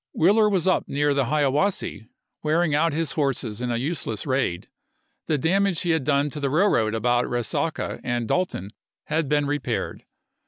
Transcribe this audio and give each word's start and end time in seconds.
Wheeler 0.13 0.49
was 0.49 0.67
up 0.67 0.87
near 0.87 1.13
the 1.13 1.25
Hiawassee 1.25 2.07
wearing 2.41 2.73
out 2.73 2.91
his 2.91 3.11
horses 3.11 3.61
in 3.61 3.69
a 3.69 3.77
useless 3.77 4.25
raid. 4.25 4.67
The 5.27 5.37
damage 5.37 5.81
he 5.81 5.91
had 5.91 6.03
done 6.05 6.31
to 6.31 6.39
the 6.39 6.49
railroad 6.49 6.95
about 6.95 7.25
Resaca 7.29 7.99
and 8.03 8.27
Dalton 8.27 8.71
had 9.03 9.29
been 9.29 9.45
re 9.45 9.59
paired. 9.59 10.05